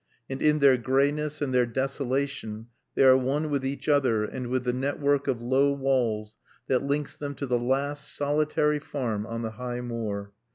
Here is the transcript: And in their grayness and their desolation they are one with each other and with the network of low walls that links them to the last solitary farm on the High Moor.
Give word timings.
And 0.27 0.41
in 0.41 0.57
their 0.57 0.77
grayness 0.77 1.43
and 1.43 1.53
their 1.53 1.67
desolation 1.67 2.69
they 2.95 3.03
are 3.03 3.15
one 3.15 3.51
with 3.51 3.63
each 3.63 3.87
other 3.87 4.23
and 4.23 4.47
with 4.47 4.63
the 4.63 4.73
network 4.73 5.27
of 5.27 5.43
low 5.43 5.73
walls 5.73 6.37
that 6.65 6.81
links 6.81 7.15
them 7.15 7.35
to 7.35 7.45
the 7.45 7.59
last 7.59 8.11
solitary 8.15 8.79
farm 8.79 9.27
on 9.27 9.43
the 9.43 9.51
High 9.51 9.81
Moor. 9.81 10.31